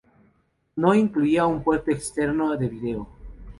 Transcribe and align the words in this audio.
No 0.77 0.95
incluía 0.95 1.45
un 1.45 1.61
puerto 1.63 1.91
externo 1.91 2.57
de 2.57 2.67
vídeo. 2.67 3.07